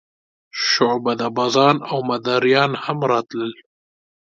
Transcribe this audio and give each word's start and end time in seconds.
شعبده 0.69 1.27
بازان 1.37 1.75
او 1.91 1.97
مداریان 2.09 2.71
هم 2.83 2.97
راتلل. 3.11 3.53